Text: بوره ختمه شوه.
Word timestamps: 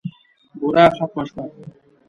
بوره 0.59 0.85
ختمه 0.95 1.23
شوه. 1.29 1.43